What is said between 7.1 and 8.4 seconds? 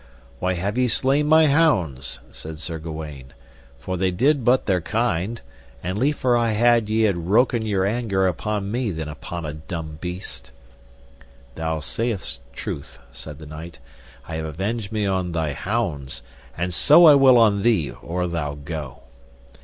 wroken your anger